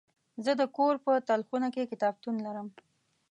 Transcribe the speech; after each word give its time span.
زه 0.43 0.51
د 0.61 0.63
کور 0.77 0.95
په 1.05 1.11
تلخونه 1.27 1.67
کې 1.73 1.89
کتابتون 1.91 2.35
لرم. 2.45 2.67